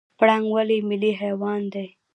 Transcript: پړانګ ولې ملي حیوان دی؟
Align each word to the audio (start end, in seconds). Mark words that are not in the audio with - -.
پړانګ 0.17 0.45
ولې 0.53 0.77
ملي 0.89 1.11
حیوان 1.21 1.61
دی؟ 1.73 1.87